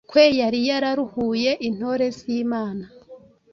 kwe 0.09 0.23
yari 0.39 0.59
yararuhuye 0.69 1.51
intore 1.67 2.05
z’Imana, 2.17 2.85